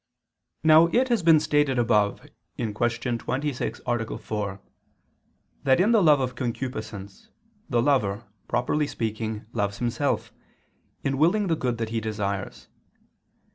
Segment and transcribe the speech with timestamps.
[0.63, 2.69] Now it has been stated above (Q.
[2.73, 4.17] 26, A.
[4.17, 4.61] 4),
[5.61, 7.29] that in the love of concupiscence,
[7.69, 10.33] the lover, properly speaking, loves himself,
[11.03, 12.67] in willing the good that he desires.